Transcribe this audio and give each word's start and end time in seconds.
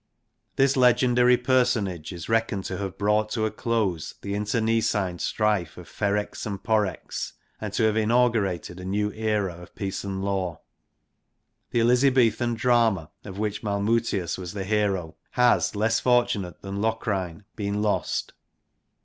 This 0.55 0.75
legendary 0.75 1.37
personage 1.37 2.11
is 2.11 2.27
reckoned 2.27 2.65
to 2.65 2.77
have 2.79 2.97
brought 2.97 3.29
to 3.33 3.45
a 3.45 3.51
close 3.51 4.15
the 4.23 4.33
internecine 4.33 5.19
strife 5.19 5.77
of 5.77 5.87
Ferrex 5.87 6.43
and 6.47 6.63
Porrex, 6.63 7.33
and 7.59 7.71
to 7.73 7.83
have 7.83 7.95
inaugurated 7.95 8.79
a 8.79 8.83
new 8.83 9.11
era 9.11 9.53
of 9.61 9.75
peace 9.75 10.03
and 10.03 10.23
law. 10.23 10.61
The 11.69 11.81
Elizabethan 11.81 12.55
drama, 12.55 13.11
of 13.23 13.37
which 13.37 13.61
Malmutius 13.61 14.39
was 14.39 14.53
the 14.53 14.63
hero, 14.65 15.17
has 15.33 15.75
less 15.75 15.99
fortunate 15.99 16.63
than 16.63 16.81
Locrine 16.81 17.43
been 17.55 17.83
lost. 17.83 18.33